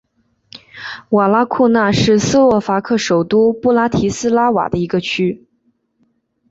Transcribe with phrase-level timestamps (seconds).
[1.09, 5.45] 瓦拉库纳是斯洛伐克首都布拉提斯拉瓦的一个区。